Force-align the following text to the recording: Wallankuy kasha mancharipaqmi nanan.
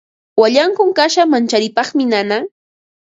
Wallankuy 0.41 0.91
kasha 0.99 1.23
mancharipaqmi 1.33 2.03
nanan. 2.11 2.45